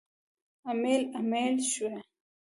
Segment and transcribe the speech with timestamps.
[0.71, 1.97] امیل، امیل شوی